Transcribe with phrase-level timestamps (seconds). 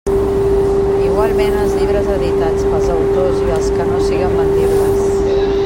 [1.07, 5.53] Igualment, els llibres editats pels autors i els que no siguen vendibles.